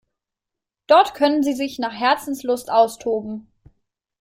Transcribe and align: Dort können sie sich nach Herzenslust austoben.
Dort 0.87 1.13
können 1.13 1.43
sie 1.43 1.53
sich 1.53 1.77
nach 1.77 1.93
Herzenslust 1.93 2.71
austoben. 2.71 3.51